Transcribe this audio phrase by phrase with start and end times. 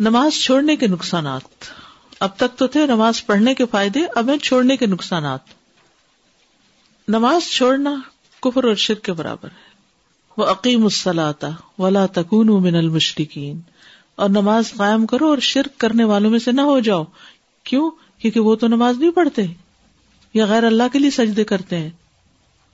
[0.00, 1.64] نماز چھوڑنے کے نقصانات۔
[2.20, 5.40] اب تک تو تھے نماز پڑھنے کے فائدے، اب ہیں چھوڑنے کے نقصانات۔
[7.08, 8.00] نماز چھوڑنا
[8.42, 9.74] کفر اور شرک کے برابر ہے۔
[10.36, 13.60] وہ عقیم السلاتا ولا تکون من المشرقین
[14.16, 17.04] اور نماز قائم کرو اور شرک کرنے والوں میں سے نہ ہو جاؤ۔
[17.64, 19.42] کیوں؟ کیونکہ وہ تو نماز نہیں پڑھتے
[20.34, 21.90] یا غیر اللہ کے لیے سجدے کرتے ہیں۔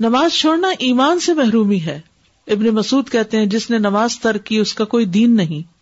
[0.01, 2.01] نماز چھوڑنا ایمان سے محرومی ہے۔
[2.47, 5.80] ابن مسعود کہتے ہیں، جس نے نماز ترک کی، اس کا کوئی دین نہیں۔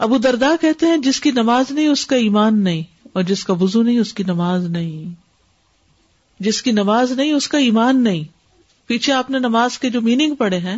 [0.00, 3.52] ابو دردا کہتے ہیں جس کی نماز نہیں، اس کا ایمان نہیں، اور جس کا
[3.52, 5.14] وضو نہیں، اس کی نماز نہیں۔
[6.42, 8.24] جس کی نماز نہیں، اس کا ایمان نہیں۔
[8.86, 10.76] پیچھے آپ نے نماز کے جو میننگ پڑھے ہیں،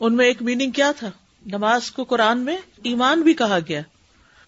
[0.00, 1.10] ان میں ایک میننگ کیا تھا؟
[1.46, 3.80] نماز کو قرآن میں ایمان بھی کہا گیا۔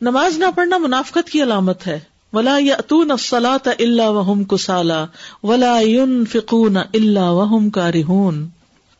[0.01, 2.01] نماز نہ پڑھنا منافقت کی علامت ہے۔
[2.33, 5.07] ولا یتون الصلاۃ الا وهم کسالا
[5.43, 8.49] ولا ينفقون الا وهم كارهون۔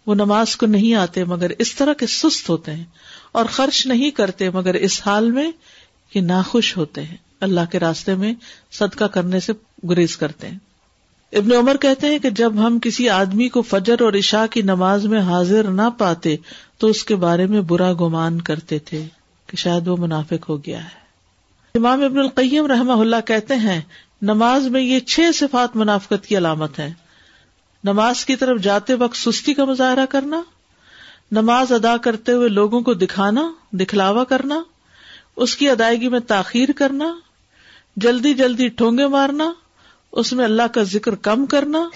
[0.07, 2.85] وہ نماز کو نہیں آتے مگر اس طرح کے سست ہوتے ہیں۔
[3.33, 5.53] اور خرچ نہیں کرتے مگر اس حال میں
[6.13, 8.35] کہ ناخوش ہوتے ہیں۔ اللہ کے راستے میں
[8.73, 9.53] صدقہ کرنے سے
[9.89, 10.59] گریز کرتے ہیں۔
[11.33, 15.07] ابن عمر کہتے ہیں کہ جب ہم کسی آدمی کو فجر اور عشاء کی نماز
[15.07, 16.37] میں حاضر نہ پاتے
[16.79, 19.07] تو اس کے بارے میں برا گمان کرتے تھے
[19.47, 21.01] کہ شاید وہ منافق ہو گیا ہے۔
[21.75, 23.81] امام ابن القیم رحمہ اللہ کہتے ہیں،
[24.23, 26.93] نماز میں یہ چھ صفات منافقت کی علامت ہے
[27.85, 30.43] نماز کی طرف جاتے وقت سستی کا مظاہرہ کرنا
[31.31, 34.63] نماز ادا کرتے ہوئے لوگوں کو دکھانا، دکھلاوا کرنا،
[35.37, 37.19] اس کی ادائیگی میں تاخیر کرنا،
[37.97, 39.53] جلدی جلدی ٹھونگے مارنا،
[40.13, 41.89] اس میں اللہ کا ذکر کم کرنا،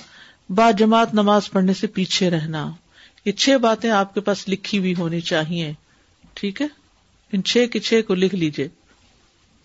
[0.49, 2.71] با جماعت نماز پڑھنے سے پیچھے رہنا۔
[3.25, 5.73] یہ چھ باتیں آپ کے پاس لکھی ہوئی ہونی چاہیے۔
[6.35, 6.67] ٹھیک ہے؟
[7.33, 8.69] ان چھ کے چھ کو لکھ لیجیے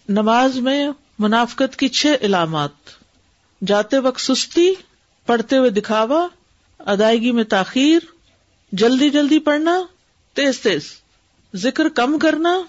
[0.09, 2.70] نماز میں منافقت کی چھ علامات۔
[3.67, 4.73] جاتے وقت سستی،
[5.25, 6.28] پڑھتے ہوئے دکھاوا،
[6.80, 8.00] ادائیگی میں تاخیر
[8.72, 9.84] جلدی جلدی پڑھنا،
[10.34, 10.81] تیز تیز،
[11.56, 12.62] ذکر کم کرنا،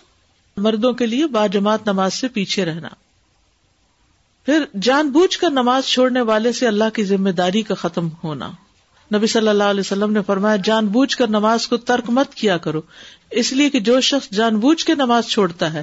[0.56, 2.89] مردوں کے لیے با جماعت نماز سے پیچھے رہنا۔
[4.47, 8.50] پھر جان بوجھ کر نماز چھوڑنے والے سے اللہ کی ذمہ داری کا ختم ہونا۔
[9.15, 12.59] نبی صلی اللہ علیہ وسلم نے فرمایا، جان بوجھ کر نماز کو ترک مت کیا
[12.59, 12.81] کرو۔
[13.31, 15.83] اس لیے کہ جو شخص جان بوجھ کے نماز چھوڑتا ہے،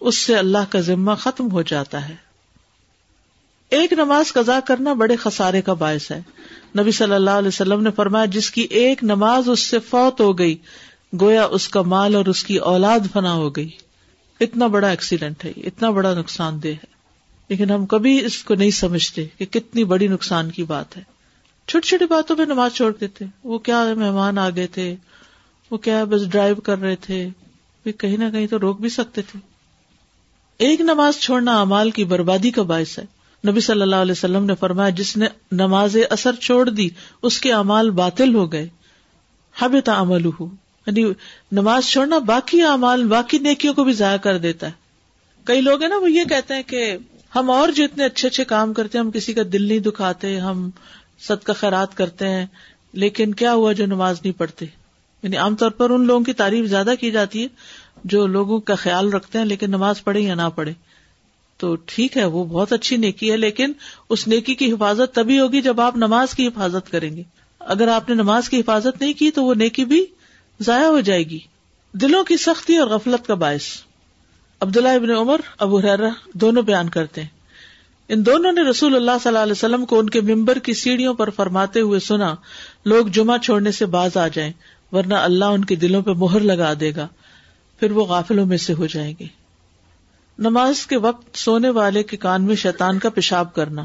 [0.00, 2.14] اس سے اللہ کا ذمہ ختم ہو جاتا ہے۔
[3.68, 6.20] ایک نماز قزا کرنا بڑے خسارے کا باعث ہے۔
[6.78, 10.38] نبی صلی اللہ علیہ وسلم نے فرمایا، جس کی ایک نماز اس سے فوت ہو
[10.38, 10.56] گئی،
[11.20, 13.70] گویا اس کا مال اور اس کی اولاد فنا ہو گئی۔
[14.40, 16.94] اتنا بڑا ایکسیڈنٹ ہے، اتنا بڑا نقصان دہ ہے۔
[17.48, 21.02] لیکن ہم کبھی اس کو نہیں سمجھتے کہ کتنی بڑی نقصان کی بات ہے۔
[21.68, 24.96] چھوٹی چھوٹی باتوں پہ نماز چھوڑ دیتے۔ وہ کیا مہمان آ گئے تھے؟
[25.70, 27.28] وہ کیا بس ڈرائیو کر رہے تھے؟
[27.98, 29.38] کہیں نہ کہیں تو روک بھی سکتے تھے۔
[30.58, 33.04] ایک نماز چھوڑنا امال کی بربادی کا باعث ہے۔
[33.48, 36.88] نبی صلی اللہ علیہ وسلم نے فرمایا، جس نے نماز اثر چھوڑ دی،
[37.22, 38.68] اس کے امال باطل ہو گئے۔
[39.62, 40.26] حب تعمل
[40.86, 41.04] یعنی
[41.52, 44.72] نماز چھوڑنا باقی امال باقی نیکیوں کو بھی ضائع کر دیتا ہے۔
[45.44, 46.96] کئی لوگ ہیں نا، وہ یہ کہتے ہیں کہ
[47.36, 50.38] ہم اور جو اتنے اچھے اچھے کام کرتے ہیں، ہم کسی کا دل نہیں دکھاتے،
[50.38, 50.70] ہم
[51.20, 52.46] سد کا خیرات کرتے ہیں،
[52.92, 54.66] لیکن کیا ہوا جو نماز نہیں پڑھتے؟
[55.22, 57.48] یعنی عام طور پر ان لوگوں کی تعریف زیادہ کی جاتی ہے
[58.04, 60.72] جو لوگوں کا خیال رکھتے ہیں، لیکن نماز پڑھے یا نہ پڑھے۔
[61.64, 63.72] تو ٹھیک ہے، وہ بہت اچھی نیکی ہے، لیکن
[64.08, 67.22] اس نیکی کی حفاظت تبھی ہوگی جب آپ نماز کی حفاظت کریں گے۔
[67.60, 70.06] اگر آپ نے نماز کی حفاظت نہیں کی تو وہ نیکی بھی
[70.60, 71.38] ضائع ہو جائے گی۔
[71.92, 73.62] دلوں کی سختی اور غفلت کا باعث۔
[74.60, 77.28] عبداللہ ابن عمر، ابو حرا دونوں بیان کرتے ہیں۔
[78.08, 81.14] ان دونوں نے رسول اللہ صلی اللہ علیہ وسلم کو ان کے ممبر کی سیڑھیوں
[81.14, 82.34] پر فرماتے ہوئے سنا،
[82.84, 84.52] لوگ جمعہ چھوڑنے سے باز آ جائیں،
[84.92, 87.08] ورنہ اللہ ان کے دلوں پہ مہر لگا دے گا،
[87.80, 89.43] پھر وہ غافلوں میں سے ہو جائیں گے۔
[90.38, 93.84] نماز کے وقت سونے والے کے کان میں شیطان کا پیشاب کرنا۔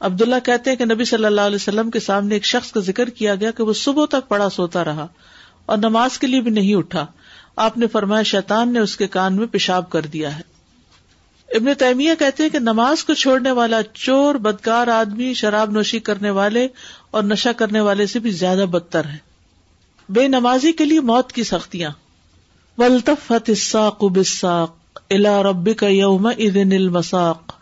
[0.00, 3.08] عبداللہ کہتے ہیں کہ نبی صلی اللہ علیہ وسلم کے سامنے ایک شخص کا ذکر
[3.08, 5.06] کیا گیا کہ وہ صبح تک پڑا سوتا رہا
[5.66, 7.06] اور نماز کے لیے بھی نہیں اٹھا۔
[7.56, 10.42] آپ نے فرمایا شیطان نے اس کے کان میں پیشاب کر دیا ہے۔
[11.56, 16.30] ابن تیمیہ کہتے ہیں کہ نماز کو چھوڑنے والا چور، بدکار آدمی، شراب نوشی کرنے
[16.30, 16.68] والے
[17.10, 19.16] اور نشہ کرنے والے سے بھی زیادہ بدتر ہے۔
[20.08, 21.90] بے نمازی کے لیے موت کی سختیاں۔
[22.78, 24.04] ولطفت الساق
[25.10, 27.52] بالساق الى ربك يومئذ المساق.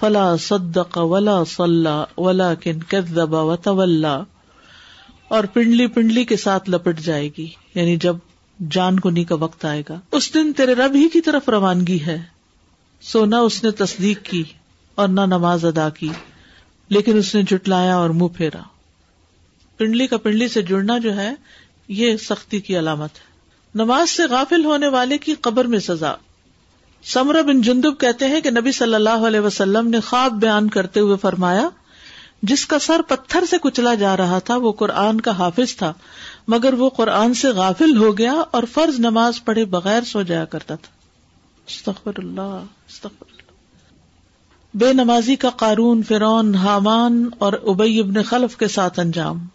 [0.00, 4.16] فلا صدق ولا صلى، ولكن كذب وتولى.
[5.28, 7.48] اور پنڈلی پنڈلی کے ساتھ لپٹ جائے گی.
[7.74, 8.16] یعنی جب
[8.70, 10.00] جان کنی کا وقت آئے گا.
[10.12, 12.22] اس دن تیرے رب ہی کی طرف روانگی ہے.
[13.00, 14.42] سو نہ اس نے تصدیق کی
[14.94, 16.08] اور نہ نماز ادا کی،
[16.88, 18.60] لیکن اس نے جٹلایا اور منہ پھیرا.
[19.76, 21.34] پنڈلی کا پنڈلی سے جڑنا جو ہے،
[21.88, 23.30] یہ سختی کی علامت ہے۔
[23.74, 26.14] نماز سے غافل ہونے والے کی قبر میں سزا۔
[27.04, 31.00] سمر بن جندب کہتے ہیں کہ نبی صلی اللہ علیہ وسلم نے خواب بیان کرتے
[31.00, 31.68] ہوئے فرمایا،
[32.42, 35.92] جس کا سر پتھر سے کچلا جا رہا تھا، وہ قرآن کا حافظ تھا،
[36.48, 40.74] مگر وہ قرآن سے غافل ہو گیا اور فرض نماز پڑھے بغیر سو جایا کرتا
[40.74, 40.92] تھا۔
[41.68, 43.52] استغفر اللہ استغفر اللہ۔
[44.74, 49.46] بے نمازی کا قارون فرون حامان اور ابئی ابن خلف کے ساتھ انجام۔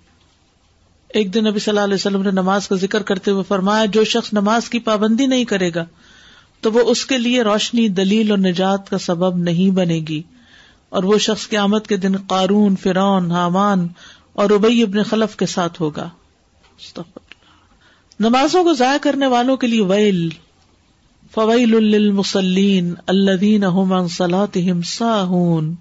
[1.07, 4.03] ایک دن نبی صلی اللہ علیہ وسلم نے نماز کا ذکر کرتے ہوئے فرمایا، جو
[4.03, 5.85] شخص نماز کی پابندی نہیں کرے گا
[6.65, 10.21] تو وہ اس کے لیے روشنی، دلیل اور نجات کا سبب نہیں بنے گی۔
[10.89, 13.87] اور وہ شخص قیامت کے دن قارون فرون حامان
[14.33, 16.09] اور ابئی ابن خلف کے ساتھ ہوگا۔
[18.19, 20.29] نمازوں کو ضائع کرنے والوں کے لیے ویل۔
[21.31, 25.75] فویل للمصلین الذین هم عن صلاتهم ساہون۔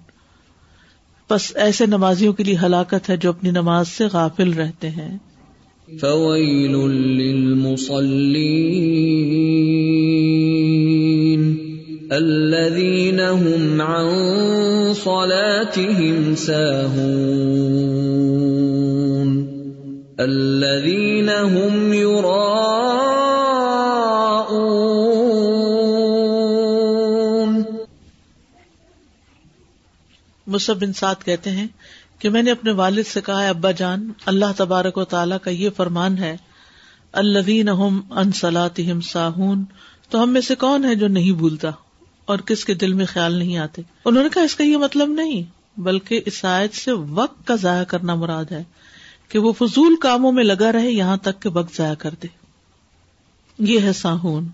[1.29, 5.17] بس ایسے نمازیوں کے لیے ہلاکت ہے جو اپنی نماز سے غافل رہتے ہیں۔
[5.87, 6.75] فویل
[7.17, 8.15] للمصلین
[12.11, 14.07] الذین هم عن
[14.93, 17.75] صلاتهم ساہون
[20.19, 23.13] الذین هم يراءون
[30.47, 31.67] مصب بن سعد کہتے ہیں
[32.19, 35.69] کہ میں نے اپنے والد سے کہا ابا جان، اللہ تبارک و تعالیٰ کا یہ
[35.69, 36.37] فرمان ہے
[37.11, 39.63] اللہ ساہون،
[40.09, 41.69] تو ہم میں سے کون ہے جو نہیں بھولتا
[42.25, 45.09] اور کس کے دل میں خیال نہیں آتے؟ انہوں نے کہا، اس کا یہ مطلب
[45.09, 45.43] نہیں،
[45.79, 48.63] بلکہ اس آیت سے وقت کا ضائع کرنا مراد ہے
[49.29, 52.27] کہ وہ فضول کاموں میں لگا رہے یہاں تک کہ وقت ضائع کر دے۔
[53.59, 54.47] یہ ہے ساہون،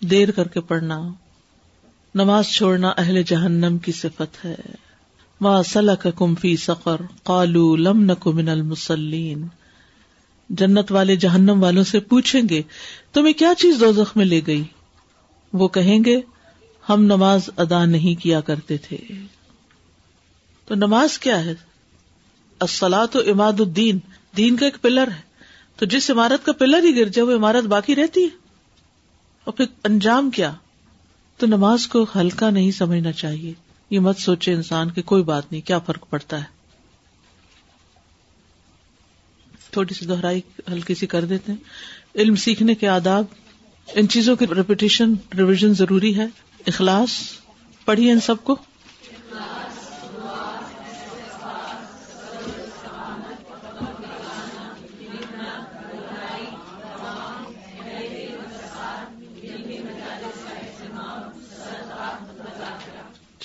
[0.00, 1.08] دیر کر کے پڑھنا،
[2.14, 4.54] نماز چھوڑنا اہل جہنم کی صفت ہے۔
[5.40, 9.46] ما سلککم فی سقر قالوا لم نک من المسلین
[10.50, 12.62] جنت والے جہنم والوں سے پوچھیں گے،
[13.12, 14.64] تمہیں کیا چیز دوزخ میں لے گئی؟
[15.52, 16.20] وہ کہیں گے،
[16.88, 18.96] ہم نماز ادا نہیں کیا کرتے تھے۔
[20.66, 21.54] تو نماز کیا ہے؟
[23.12, 23.98] تو اماد الدین۔
[24.36, 25.20] دین کا ایک پلر ہے۔
[25.76, 28.28] تو جس عمارت کا پلر ہی گر جائے، وہ عمارت باقی رہتی ہے۔
[29.44, 30.52] اور پھر انجام کیا؟
[31.36, 33.52] تو نماز کو ہلکا نہیں سمجھنا چاہیے۔
[33.90, 36.54] یہ مت سوچے انسان کی کوئی بات نہیں، کیا فرق پڑتا ہے؟
[39.70, 40.40] تھوڑی سی دہرائی
[40.72, 41.58] ہلکی سی کر دیتے ہیں۔
[42.16, 43.24] علم سیکھنے کے آداب،
[43.94, 46.26] ان چیزوں کی ریپیٹیشن ریویژن ضروری ہے،
[46.66, 47.10] اخلاص،
[47.84, 48.56] پڑھیے ان سب کو۔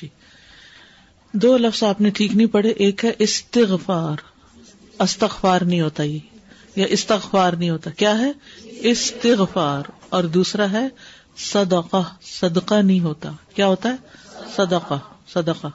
[0.02, 0.08] جی۔
[1.34, 4.16] دو لفظ آپ نے ٹھیک نہیں پڑھے، ایک ہے استغفار۔
[5.00, 6.20] استغفار نہیں ہوتا یہ،
[6.76, 8.32] یا استغفار نہیں ہوتا۔ کیا ہے؟
[8.64, 10.88] استغفار۔ اور دوسرا ہے
[11.38, 13.96] صدقہ۔ صدقہ نہیں ہوتا۔ کیا ہوتا ہے؟
[14.56, 15.68] صدقہ۔ صدقہ۔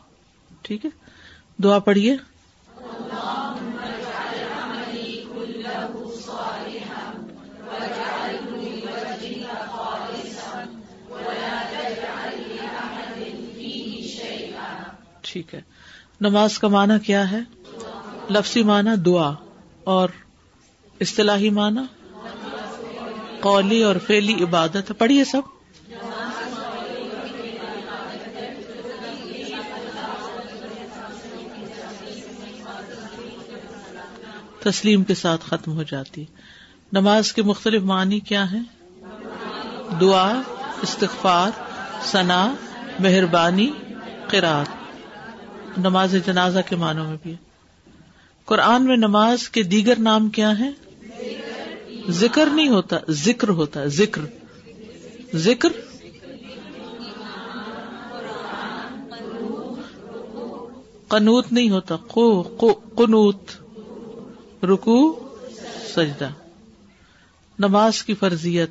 [0.62, 0.90] ٹھیک ہے؟
[1.62, 2.16] دعا پڑھیے۔
[15.34, 15.60] ٹھیک ہے۔
[16.20, 17.38] نماز کا معنی کیا ہے؟
[18.30, 19.32] لفظی معنی دعا
[19.84, 20.08] اور
[21.00, 21.80] اصطلاحی معنی
[23.40, 25.40] قولی اور فیلی عبادت۔ پڑھیے سب۔
[34.60, 36.24] تسلیم کے ساتھ ختم ہو جاتی۔
[36.92, 38.62] نماز کے مختلف معنی کیا ہیں؟
[40.00, 40.40] دعا،
[40.82, 41.50] استغفار،
[42.04, 42.54] ثنا،
[43.00, 43.70] مہربانی،
[44.28, 44.64] قرآن۔
[45.78, 47.34] نماز جنازہ کے معنوں میں بھی
[48.44, 50.70] قرآن میں نماز کے دیگر نام کیا ہے
[52.08, 54.22] ذکر نہیں ہوتا، ذکر ہوتا ذکر۔
[55.34, 55.68] ذکر؟
[61.08, 61.96] قنوت نہیں ہوتا
[62.96, 63.50] قنوت۔
[64.64, 65.28] رکو
[65.96, 66.28] سجدہ۔
[67.58, 68.70] نماز کی فرضیت،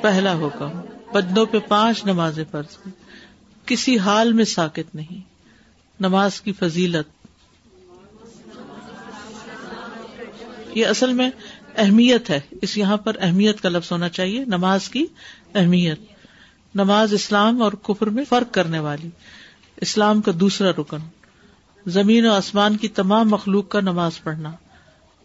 [0.00, 0.70] پہلا حکم۔
[1.12, 2.76] بدنوں پہ پانچ نمازیں فرض۔
[3.66, 5.20] کسی حال میں ساکت نہیں۔
[6.00, 7.26] نماز کی فضیلت۔
[10.74, 11.30] یہ اصل میں
[11.76, 15.06] اہمیت ہے۔ اس یہاں پر اہمیت کا لفظ ہونا چاہیے۔ نماز کی
[15.54, 16.00] اہمیت۔
[16.74, 19.10] نماز اسلام اور کفر میں فرق کرنے والی۔
[19.76, 20.98] اسلام کا دوسرا رکن۔
[21.86, 24.52] زمین و آسمان کی تمام مخلوق کا نماز پڑھنا۔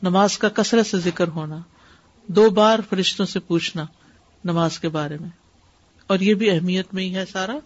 [0.03, 1.57] نماز کا کثرت سے ذکر ہونا۔
[2.27, 3.85] دو بار فرشتوں سے پوچھنا
[4.45, 5.29] نماز کے بارے میں۔
[6.07, 7.57] اور یہ بھی اہمیت میں ہی ہے سارا۔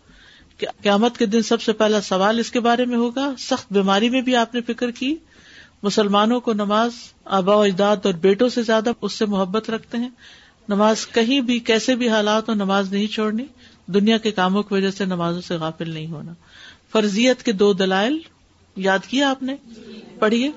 [0.82, 4.22] قیامت کے دن سب سے پہلا سوال اس کے بارے میں ہوگا۔ سخت بیماری میں
[4.22, 5.16] بھی آپ نے فکر کی۔
[5.84, 6.92] مسلمانوں کو نماز
[7.26, 10.10] آبا و اجداد اور بیٹوں سے زیادہ اس سے محبت رکھتے ہیں۔
[10.70, 13.46] نماز کہیں بھی، کیسے بھی حالات ہو نماز نہیں چھوڑنی۔
[13.88, 16.34] دنیا کے کاموں کی وجہ سے نمازوں سے غافل نہیں ہونا۔
[16.92, 18.18] فرضیت کے دو دلائل،
[18.76, 19.56] یاد کیا آپ نے؟
[20.20, 20.52] پڑھیے۔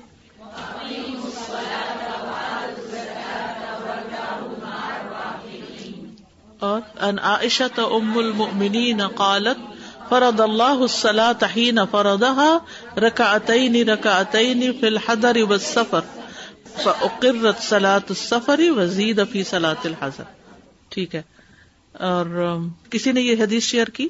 [6.59, 9.74] اور، ان عائشہ ام المؤمنین قالت
[10.09, 12.57] فرد اللہ الصلاة حين فرضها
[12.97, 15.99] ركعتين ركعتين في الحضر والسفر
[16.83, 20.23] فأقرت صلاة السفر وزيد في صلاة الحضر۔
[20.89, 21.21] ٹھیک ہے۔
[21.93, 22.57] اور
[22.89, 24.07] کسی نے یہ حدیث شیئر کی؟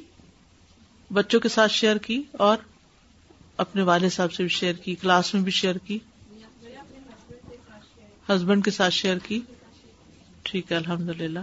[1.12, 2.56] بچوں کے ساتھ شیئر کی اور
[3.56, 5.98] اپنے والد صاحب سے بھی شیئر کی، کلاس میں بھی شیئر کی؟
[8.28, 9.40] ہسبینڈ کے ساتھ شیئر کی؟
[10.42, 11.38] ٹھیک ہے الحمد للہ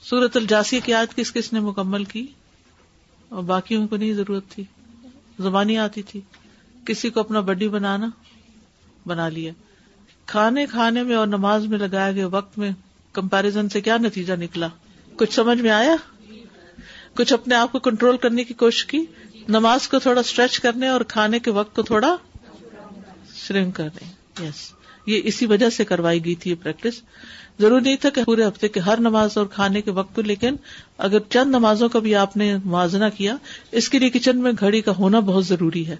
[0.00, 2.26] سورت الجاسی کی آیت کس کس نے مکمل کی؟
[3.28, 4.64] اور باقیوں کو نہیں ضرورت تھی۔
[5.38, 6.20] زبانی آتی تھی۔
[6.86, 8.08] کسی کو اپنا بڈی بنانا
[9.06, 9.52] بنا لیا۔
[10.26, 12.70] کھانے کھانے میں اور نماز میں لگائے گئے وقت میں
[13.12, 14.68] کمپیرزن سے کیا نتیجہ نکلا؟
[15.16, 15.96] کچھ سمجھ میں آیا؟
[17.14, 19.04] کچھ اپنے آپ کو کنٹرول کرنے کی کوشش کی؟
[19.48, 22.16] نماز کو تھوڑا اسٹریچ کرنے اور کھانے کے وقت کو تھوڑا
[23.34, 24.12] شرنک کرنے۔
[24.46, 24.75] یس۔
[25.06, 27.02] یہ اسی وجہ سے کروائی گئی تھی یہ پریکٹس
[27.60, 30.56] ضروری نہیں تھا کہ پورے ہفتے کے ہر نماز اور کھانے کے وقت لیکن
[30.98, 33.36] اگر چند نمازوں کا بھی آپ نے موازنہ کیا،
[33.72, 35.96] اس کے لیے کچن میں گھڑی کا ہونا بہت ضروری ہے۔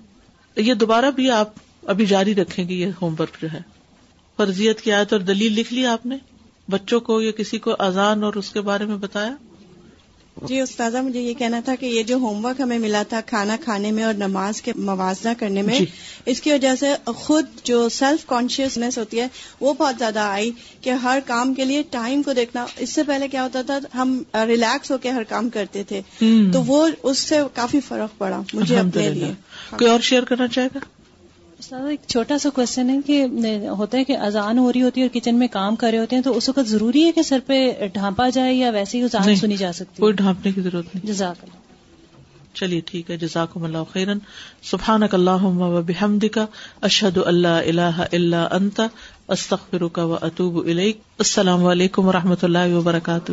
[0.57, 1.53] یہ دوبارہ بھی آپ
[1.87, 3.61] ابھی جاری رکھیں گے، یہ ہوم ورک جو ہے۔
[4.37, 6.17] فرضیت کی آیت اور دلیل لکھ لی آپ نے؟
[6.69, 9.35] بچوں کو یا کسی کو اذان اور اس کے بارے میں بتایا؟
[10.43, 13.57] جی استاذہ مجھے یہ کہنا تھا کہ یہ جو ہوم ورک ہمیں ملا تھا کھانا
[13.65, 15.85] کھانے میں اور نماز کے موازنہ کرنے میں جی۔
[16.27, 19.29] اس کی وجہ سے خود جو سیلف کانشیسنیس ہوتی ہے
[19.61, 20.51] وہ بہت زیادہ آئی
[20.81, 24.23] کہ ہر کام کے لیے ٹائم کو دیکھنا۔ اس سے پہلے کیا ہوتا تھا ہم
[24.35, 26.01] ریلیکس ہو کے ہر کام کرتے تھے۔
[26.53, 29.33] تو وہ اس سے کافی فرق پڑا مجھے اپنے لیے۔
[29.71, 30.79] کوئی اور شیئر کرنا چاہے گا؟
[31.59, 33.27] استاد ایک چھوٹا سا کوشچن ہے کہ
[33.69, 36.17] ہوتا ہے کہ اذان ہو رہی ہوتی ہے اور کچن میں کام کر رہے ہوتے
[36.17, 39.37] ہیں تو اس وقت ضروری ہے کہ سر پہ ڈھانپا جائے یا ویسے ہی اذان
[39.37, 41.55] سنی جا سکتی کوئی ڈھانپنے کی ضرورت نہیں۔ جزاک اللہ۔
[42.55, 44.19] چلیے ٹھیک ہے جزاکم اللہ خیرن۔
[44.63, 46.39] سبحانک اللہم و بحمدک
[46.81, 48.81] اشہد اللہ الہ الا انت
[49.29, 53.33] استغفرک و اتوب الیک۔ السلام علیکم و رحمۃ اللہ وبرکاتہ۔